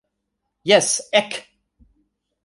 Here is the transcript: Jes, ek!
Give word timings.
Jes, 0.69 0.87
ek! 1.19 1.31